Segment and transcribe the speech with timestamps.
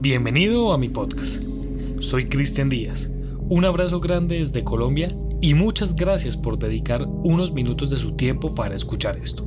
[0.00, 1.42] Bienvenido a mi podcast.
[1.98, 3.10] Soy Cristian Díaz.
[3.48, 5.08] Un abrazo grande desde Colombia
[5.40, 9.46] y muchas gracias por dedicar unos minutos de su tiempo para escuchar esto.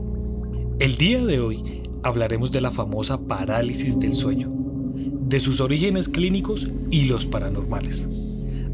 [0.80, 4.52] El día de hoy hablaremos de la famosa parálisis del sueño,
[4.96, 8.10] de sus orígenes clínicos y los paranormales.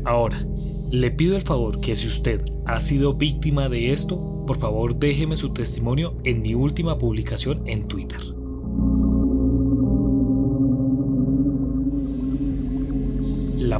[0.05, 0.47] Ahora,
[0.89, 5.35] le pido el favor que si usted ha sido víctima de esto, por favor déjeme
[5.35, 8.21] su testimonio en mi última publicación en Twitter.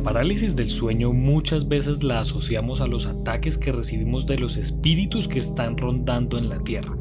[0.06, 5.28] Parálisis del sueño muchas veces la asociamos a los ataques que recibimos de los espíritus
[5.28, 6.96] que están rondando en la Tierra.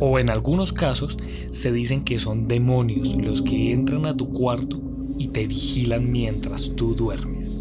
[0.00, 1.16] O en algunos casos
[1.50, 4.82] se dicen que son demonios los que entran a tu cuarto
[5.16, 7.56] y te vigilan mientras tú duermes.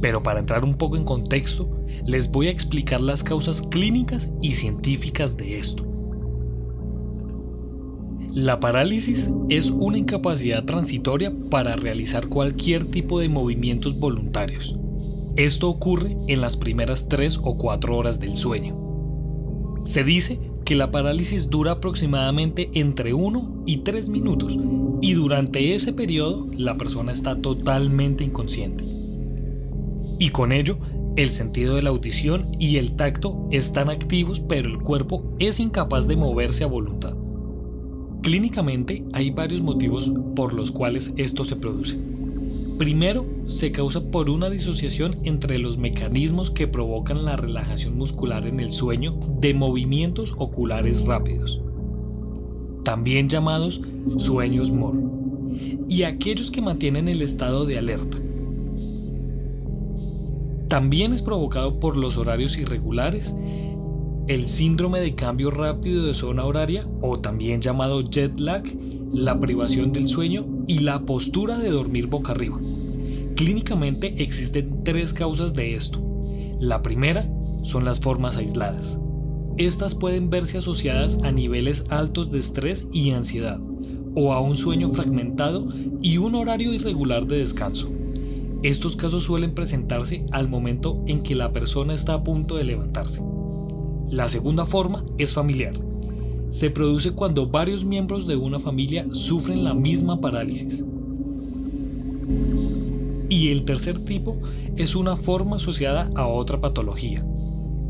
[0.00, 1.68] Pero para entrar un poco en contexto,
[2.06, 5.87] les voy a explicar las causas clínicas y científicas de esto.
[8.34, 14.76] La parálisis es una incapacidad transitoria para realizar cualquier tipo de movimientos voluntarios.
[15.36, 18.76] Esto ocurre en las primeras 3 o 4 horas del sueño.
[19.84, 24.58] Se dice que la parálisis dura aproximadamente entre 1 y 3 minutos
[25.00, 28.84] y durante ese periodo la persona está totalmente inconsciente.
[30.18, 30.76] Y con ello,
[31.16, 36.06] el sentido de la audición y el tacto están activos pero el cuerpo es incapaz
[36.06, 37.16] de moverse a voluntad.
[38.28, 41.98] Clínicamente hay varios motivos por los cuales esto se produce.
[42.76, 48.60] Primero, se causa por una disociación entre los mecanismos que provocan la relajación muscular en
[48.60, 51.62] el sueño de movimientos oculares rápidos,
[52.84, 53.80] también llamados
[54.18, 54.96] sueños MOR,
[55.88, 58.18] y aquellos que mantienen el estado de alerta.
[60.68, 63.34] También es provocado por los horarios irregulares
[64.28, 68.62] el síndrome de cambio rápido de zona horaria o también llamado jet lag,
[69.10, 72.60] la privación del sueño y la postura de dormir boca arriba.
[73.36, 76.04] Clínicamente existen tres causas de esto.
[76.60, 77.26] La primera
[77.62, 79.00] son las formas aisladas.
[79.56, 83.58] Estas pueden verse asociadas a niveles altos de estrés y ansiedad,
[84.14, 85.68] o a un sueño fragmentado
[86.02, 87.88] y un horario irregular de descanso.
[88.62, 93.22] Estos casos suelen presentarse al momento en que la persona está a punto de levantarse.
[94.10, 95.74] La segunda forma es familiar.
[96.48, 100.82] Se produce cuando varios miembros de una familia sufren la misma parálisis.
[103.28, 104.40] Y el tercer tipo
[104.76, 107.22] es una forma asociada a otra patología.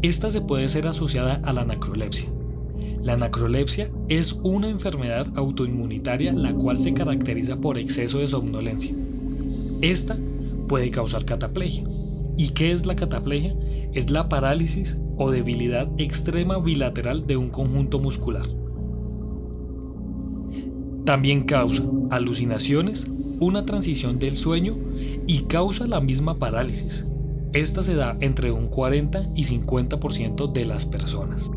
[0.03, 2.33] Esta se puede ser asociada a la nacrolepsia.
[3.01, 8.93] La nacrolepsia es una enfermedad autoinmunitaria la cual se caracteriza por exceso de somnolencia.
[9.83, 10.19] Esta
[10.67, 11.85] puede causar cataplegia.
[12.37, 13.57] ¿Y qué es la cataplegia?
[13.93, 18.47] Es la parálisis o debilidad extrema bilateral de un conjunto muscular.
[21.05, 24.77] También causa alucinaciones, una transición del sueño
[25.27, 27.07] y causa la misma parálisis.
[27.53, 31.51] Esta se da entre un 40 y 50% de las personas.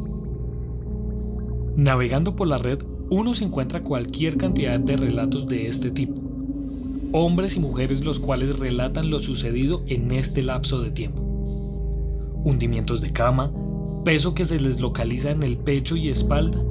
[1.75, 2.79] Navegando por la red,
[3.09, 6.21] uno se encuentra cualquier cantidad de relatos de este tipo.
[7.11, 11.30] Hombres y mujeres los cuales relatan lo sucedido en este lapso de tiempo
[12.43, 13.51] hundimientos de cama,
[14.03, 16.63] peso que se les localiza en el pecho y espalda,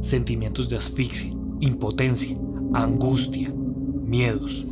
[0.00, 2.36] sentimientos de asfixia, impotencia,
[2.74, 3.52] angustia,
[4.04, 4.64] miedos,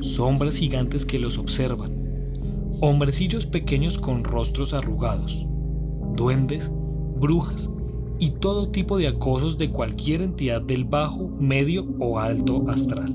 [0.00, 1.92] sombras gigantes que los observan,
[2.80, 5.46] hombrecillos pequeños con rostros arrugados,
[6.16, 6.70] duendes,
[7.18, 7.70] brujas
[8.18, 13.14] y todo tipo de acosos de cualquier entidad del bajo, medio o alto astral.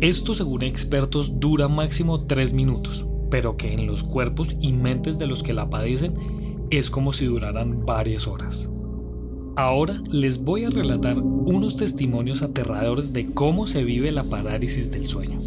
[0.00, 5.26] Esto según expertos dura máximo 3 minutos, pero que en los cuerpos y mentes de
[5.26, 6.14] los que la padecen
[6.70, 8.70] es como si duraran varias horas.
[9.56, 15.08] Ahora les voy a relatar unos testimonios aterradores de cómo se vive la parálisis del
[15.08, 15.40] sueño.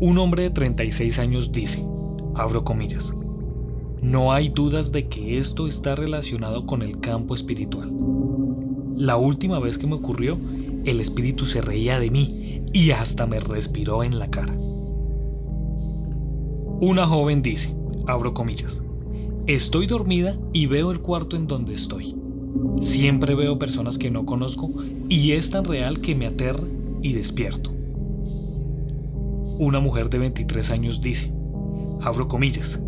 [0.00, 1.84] Un hombre de 36 años dice,
[2.36, 3.12] abro comillas,
[4.00, 7.92] no hay dudas de que esto está relacionado con el campo espiritual.
[8.94, 10.38] La última vez que me ocurrió,
[10.84, 14.56] el espíritu se reía de mí y hasta me respiró en la cara.
[16.82, 18.82] Una joven dice, abro comillas,
[19.46, 22.16] estoy dormida y veo el cuarto en donde estoy.
[22.80, 24.70] Siempre veo personas que no conozco
[25.10, 26.64] y es tan real que me aterra
[27.02, 27.70] y despierto.
[29.58, 31.30] Una mujer de 23 años dice,
[32.00, 32.80] abro comillas,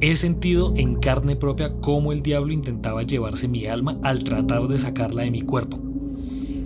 [0.00, 4.78] he sentido en carne propia cómo el diablo intentaba llevarse mi alma al tratar de
[4.78, 5.78] sacarla de mi cuerpo.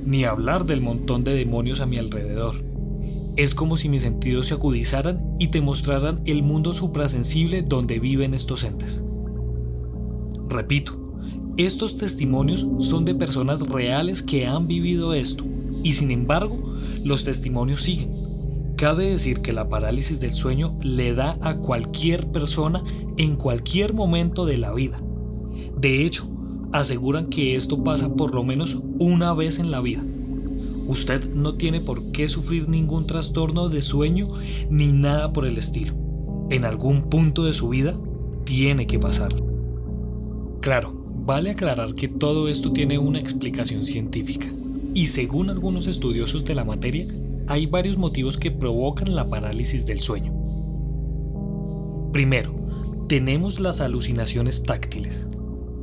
[0.06, 2.73] Ni hablar del montón de demonios a mi alrededor
[3.36, 8.34] es como si mis sentidos se acudizaran y te mostraran el mundo suprasensible donde viven
[8.34, 9.04] estos entes.
[10.48, 11.00] Repito,
[11.56, 15.44] Estos testimonios son de personas reales que han vivido esto
[15.84, 16.58] y sin embargo
[17.04, 18.12] los testimonios siguen.
[18.76, 22.82] Cabe decir que la parálisis del sueño le da a cualquier persona
[23.18, 25.00] en cualquier momento de la vida.
[25.80, 26.28] De hecho,
[26.72, 30.04] aseguran que esto pasa por lo menos una vez en la vida.
[30.86, 34.28] Usted no tiene por qué sufrir ningún trastorno de sueño
[34.68, 35.94] ni nada por el estilo.
[36.50, 37.98] En algún punto de su vida
[38.44, 39.32] tiene que pasar.
[40.60, 40.92] Claro,
[41.24, 44.46] vale aclarar que todo esto tiene una explicación científica
[44.94, 47.06] y según algunos estudiosos de la materia,
[47.48, 50.32] hay varios motivos que provocan la parálisis del sueño.
[52.12, 52.54] Primero,
[53.08, 55.28] tenemos las alucinaciones táctiles.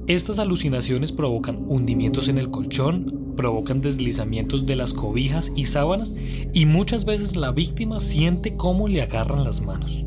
[0.08, 6.14] Estas alucinaciones provocan hundimientos en el colchón, provocan deslizamientos de las cobijas y sábanas
[6.54, 10.06] y muchas veces la víctima siente cómo le agarran las manos.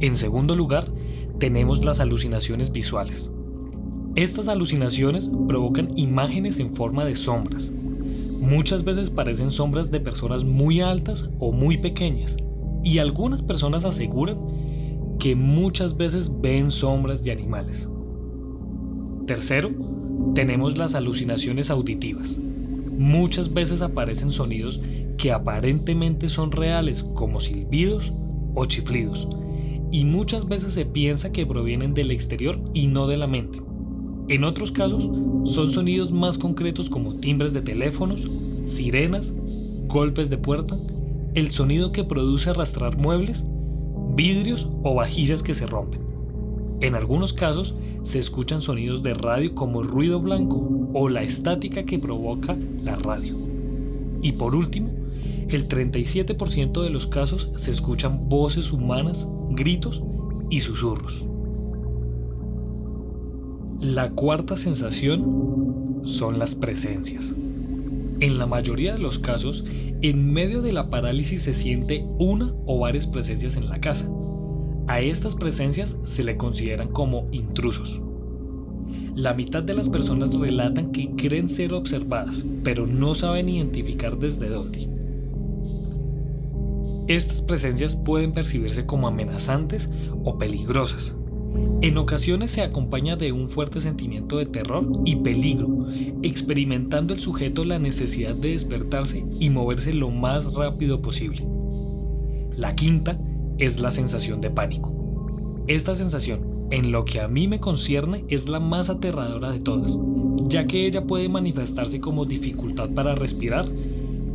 [0.00, 0.84] En segundo lugar,
[1.38, 3.30] tenemos las alucinaciones visuales.
[4.16, 7.70] Estas alucinaciones provocan imágenes en forma de sombras.
[8.40, 12.36] Muchas veces parecen sombras de personas muy altas o muy pequeñas,
[12.82, 14.38] y algunas personas aseguran
[15.20, 17.88] que muchas veces ven sombras de animales.
[19.28, 19.70] Tercero,
[20.34, 22.38] tenemos las alucinaciones auditivas.
[22.96, 24.82] Muchas veces aparecen sonidos
[25.18, 28.12] que aparentemente son reales, como silbidos
[28.54, 29.28] o chiflidos,
[29.90, 33.60] y muchas veces se piensa que provienen del exterior y no de la mente.
[34.28, 35.10] En otros casos,
[35.44, 38.30] son sonidos más concretos como timbres de teléfonos,
[38.64, 39.34] sirenas,
[39.88, 40.78] golpes de puerta,
[41.34, 43.46] el sonido que produce arrastrar muebles,
[44.14, 46.11] vidrios o vajillas que se rompen.
[46.82, 52.00] En algunos casos, se escuchan sonidos de radio como ruido blanco o la estática que
[52.00, 53.36] provoca la radio.
[54.20, 54.92] Y por último,
[55.48, 60.02] el 37% de los casos se escuchan voces humanas, gritos
[60.50, 61.24] y susurros.
[63.80, 67.32] La cuarta sensación son las presencias.
[68.18, 69.64] En la mayoría de los casos,
[70.00, 74.10] en medio de la parálisis se siente una o varias presencias en la casa.
[74.88, 78.02] A estas presencias se le consideran como intrusos.
[79.14, 84.48] La mitad de las personas relatan que creen ser observadas, pero no saben identificar desde
[84.48, 84.88] dónde.
[87.08, 89.90] Estas presencias pueden percibirse como amenazantes
[90.24, 91.16] o peligrosas,
[91.82, 95.86] en ocasiones se acompaña de un fuerte sentimiento de terror y peligro,
[96.22, 101.44] experimentando el sujeto la necesidad de despertarse y moverse lo más rápido posible.
[102.56, 103.18] La quinta
[103.58, 104.94] es la sensación de pánico.
[105.66, 109.98] Esta sensación, en lo que a mí me concierne, es la más aterradora de todas,
[110.48, 113.66] ya que ella puede manifestarse como dificultad para respirar,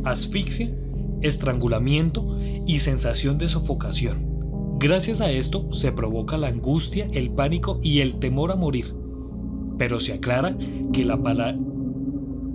[0.04, 0.74] asfixia,
[1.20, 4.28] estrangulamiento y sensación de sofocación.
[4.78, 8.94] Gracias a esto se provoca la angustia, el pánico y el temor a morir.
[9.76, 10.56] Pero se aclara
[10.92, 11.18] que la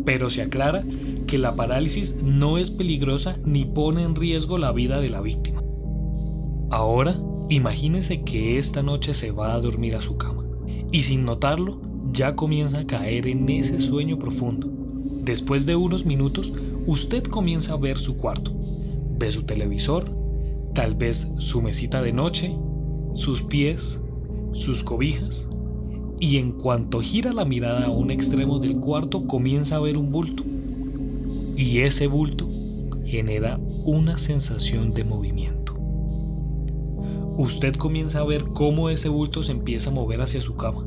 [0.06, 0.86] pero se aclara
[1.27, 5.63] que la parálisis no es peligrosa ni pone en riesgo la vida de la víctima.
[6.73, 7.15] Ahora,
[7.49, 10.44] imagínese que esta noche se va a dormir a su cama
[10.92, 11.80] y sin notarlo
[12.11, 14.71] ya comienza a caer en ese sueño profundo.
[15.23, 16.51] Después de unos minutos,
[16.87, 18.51] usted comienza a ver su cuarto,
[19.19, 20.09] ve su televisor,
[20.73, 22.57] tal vez su mesita de noche,
[23.13, 24.01] sus pies,
[24.51, 25.47] sus cobijas,
[26.19, 30.11] y en cuanto gira la mirada a un extremo del cuarto comienza a ver un
[30.11, 30.44] bulto,
[31.56, 32.49] y ese bulto
[33.06, 35.63] genera una sensación de movimiento.
[37.37, 40.85] Usted comienza a ver cómo ese bulto se empieza a mover hacia su cama.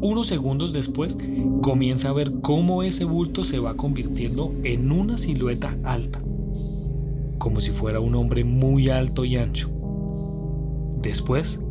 [0.00, 1.18] Unos segundos después
[1.62, 6.22] comienza a ver cómo ese bulto se va convirtiendo en una silueta alta
[7.38, 9.70] como si fuera un hombre muy alto y ancho.
[11.00, 11.62] Después,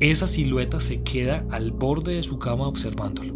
[0.00, 3.34] esa silueta se queda al borde de su cama observándolo.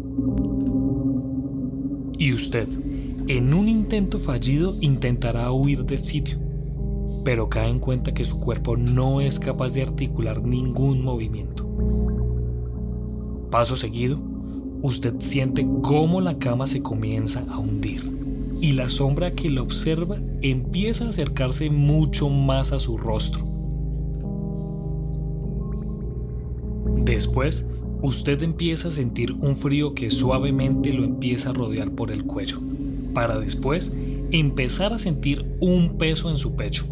[2.17, 2.67] Y usted,
[3.27, 6.39] en un intento fallido, intentará huir del sitio,
[7.23, 11.67] pero cae en cuenta que su cuerpo no es capaz de articular ningún movimiento.
[13.49, 14.19] Paso seguido,
[14.81, 18.13] usted siente cómo la cama se comienza a hundir
[18.61, 23.45] y la sombra que lo observa empieza a acercarse mucho más a su rostro.
[27.03, 27.67] Después,
[28.01, 32.59] usted empieza a sentir un frío que suavemente lo empieza a rodear por el cuello,
[33.13, 33.93] para después
[34.31, 36.85] empezar a sentir un peso en su pecho.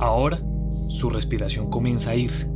[0.00, 0.42] Ahora,
[0.88, 2.50] su respiración comienza a irse.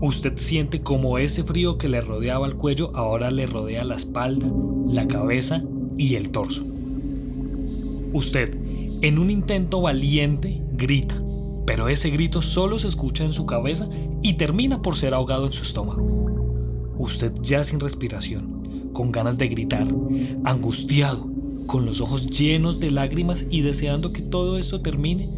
[0.00, 4.52] Usted siente como ese frío que le rodeaba el cuello ahora le rodea la espalda,
[4.86, 5.62] la cabeza
[5.96, 6.64] y el torso.
[8.12, 8.56] Usted,
[9.00, 11.22] en un intento valiente, grita,
[11.66, 13.88] pero ese grito solo se escucha en su cabeza
[14.22, 16.92] y termina por ser ahogado en su estómago.
[16.98, 19.86] Usted ya sin respiración, con ganas de gritar,
[20.44, 21.30] angustiado,
[21.66, 25.28] con los ojos llenos de lágrimas y deseando que todo esto termine,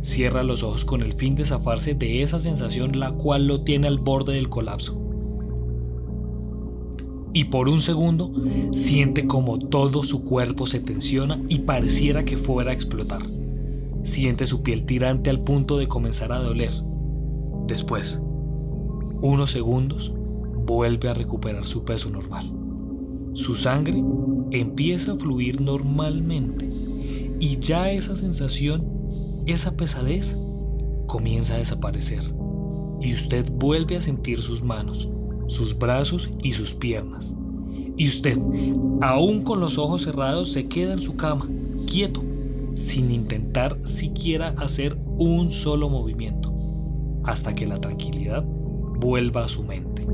[0.00, 3.88] cierra los ojos con el fin de zafarse de esa sensación la cual lo tiene
[3.88, 5.02] al borde del colapso.
[7.32, 8.32] Y por un segundo
[8.72, 13.22] siente como todo su cuerpo se tensiona y pareciera que fuera a explotar.
[14.02, 16.72] Siente su piel tirante al punto de comenzar a doler.
[17.66, 18.22] Después,
[19.20, 20.14] unos segundos,
[20.66, 22.50] vuelve a recuperar su peso normal.
[23.34, 24.02] Su sangre
[24.50, 26.70] empieza a fluir normalmente
[27.40, 28.86] y ya esa sensación,
[29.52, 30.36] esa pesadez,
[31.06, 32.20] comienza a desaparecer
[33.00, 35.08] y usted vuelve a sentir sus manos,
[35.46, 37.34] sus brazos y sus piernas.
[37.96, 38.38] Y usted,
[39.00, 41.48] aún con los ojos cerrados, se queda en su cama,
[41.86, 42.22] quieto,
[42.74, 46.52] sin intentar siquiera hacer un solo movimiento,
[47.24, 50.06] hasta que la tranquilidad vuelva a su mente.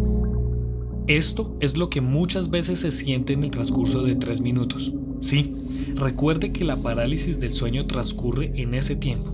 [1.06, 4.94] Esto es lo que muchas veces se siente en el transcurso de tres minutos.
[5.24, 5.54] Sí,
[5.94, 9.32] recuerde que la parálisis del sueño transcurre en ese tiempo.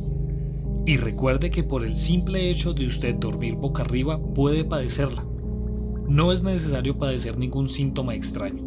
[0.87, 5.27] Y recuerde que por el simple hecho de usted dormir boca arriba puede padecerla.
[6.09, 8.63] No es necesario padecer ningún síntoma extraño.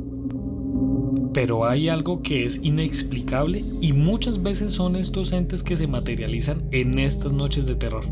[1.33, 6.67] Pero hay algo que es inexplicable y muchas veces son estos entes que se materializan
[6.71, 8.03] en estas noches de terror.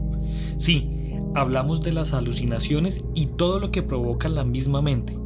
[0.55, 5.20] Sí, hablamos de las alucinaciones y todo lo que provoca la misma mente.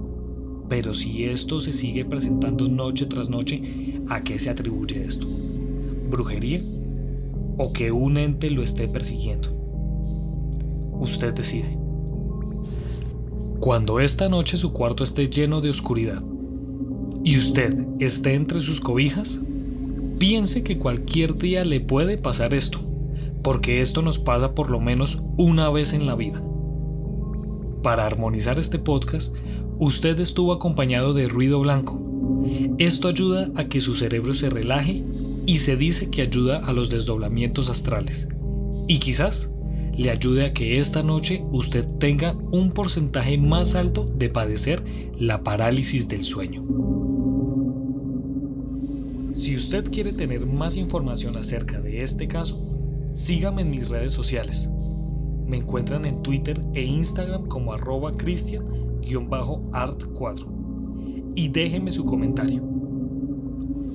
[0.70, 5.28] Pero si esto se sigue presentando noche tras noche, ¿a qué se atribuye esto?
[6.10, 6.62] ¿Brujería?
[7.58, 9.50] ¿O que un ente lo esté persiguiendo?
[11.00, 11.78] Usted decide.
[13.60, 16.24] Cuando esta noche su cuarto esté lleno de oscuridad
[17.24, 19.42] y usted esté entre sus cobijas,
[20.20, 22.80] piense que cualquier día le puede pasar esto
[23.46, 26.42] porque esto nos pasa por lo menos una vez en la vida.
[27.84, 29.36] Para armonizar este podcast,
[29.80, 32.02] usted estuvo acompañado de ruido blanco.
[32.78, 35.04] Esto ayuda a que su cerebro se relaje
[35.46, 38.28] y se dice que ayuda a los desdoblamientos astrales.
[38.88, 39.52] Y quizás
[39.98, 44.84] le ayude a que esta noche usted tenga un porcentaje más alto de padecer
[45.18, 46.64] la parálisis del sueño.
[49.34, 52.76] Si usted quiere tener más información acerca de este caso,
[53.16, 54.70] Síganme en mis redes sociales.
[55.48, 58.12] Me encuentran en Twitter e Instagram como arroba
[59.06, 62.64] cristian-art4 y déjenme su comentario.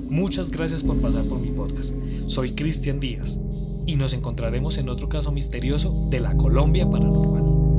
[0.08, 1.94] Muchas gracias por pasar por mi podcast.
[2.26, 3.40] Soy Cristian Díaz
[3.86, 7.69] y nos encontraremos en otro caso misterioso de la Colombia Paranormal.